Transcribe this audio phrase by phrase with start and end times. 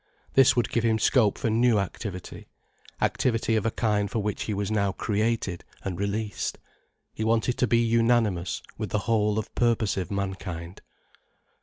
[0.33, 2.47] This would give him scope for new activity,
[3.01, 6.57] activity of a kind for which he was now created and released.
[7.13, 10.81] He wanted to be unanimous with the whole of purposive mankind.